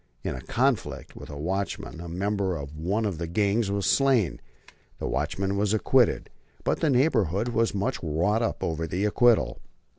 [0.23, 4.41] In a conflict with a watchman a member of one of the gangs was slain.
[4.97, 6.31] The watchman was acquitted,
[6.63, 9.59] but the neighborhood was much wrought up over the acquittal.